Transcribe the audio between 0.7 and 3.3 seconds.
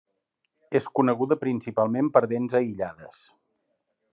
És coneguda principalment per dents aïllades.